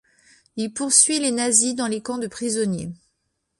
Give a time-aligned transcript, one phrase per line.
[0.55, 2.91] Il poursuit les nazis dans les camps de prisonniers.